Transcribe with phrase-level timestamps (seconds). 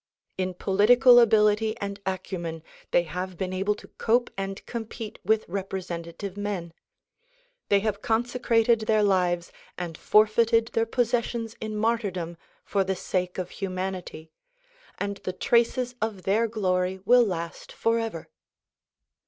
[0.35, 6.35] In political ability and acumen they have been able to cope and compete with representative
[6.35, 6.73] men.
[7.69, 13.51] They have consecrated their lives and forfeited their possessions in martyrdom for the sake of
[13.51, 14.31] humanity,
[14.97, 18.27] and the traces of their glory will last forever.